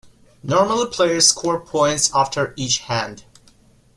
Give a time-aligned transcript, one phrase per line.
[0.41, 3.23] Normally players score points after each hand.